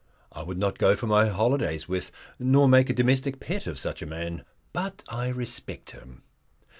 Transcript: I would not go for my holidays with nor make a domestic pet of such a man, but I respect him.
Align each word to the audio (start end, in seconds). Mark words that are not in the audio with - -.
I 0.31 0.41
would 0.41 0.57
not 0.57 0.79
go 0.79 0.95
for 0.95 1.05
my 1.05 1.27
holidays 1.27 1.87
with 1.87 2.11
nor 2.39 2.67
make 2.67 2.89
a 2.89 2.93
domestic 2.93 3.39
pet 3.39 3.67
of 3.67 3.77
such 3.77 4.01
a 4.01 4.07
man, 4.07 4.43
but 4.73 5.03
I 5.07 5.27
respect 5.27 5.91
him. 5.91 6.23